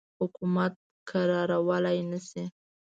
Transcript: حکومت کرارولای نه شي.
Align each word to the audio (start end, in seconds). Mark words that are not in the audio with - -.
حکومت 0.19 0.73
کرارولای 1.09 1.99
نه 2.11 2.19
شي. 2.27 2.43